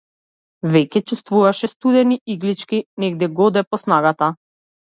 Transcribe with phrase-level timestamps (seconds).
[0.75, 4.35] Веќе чувствуваше студени иглички негде-годе по снагата.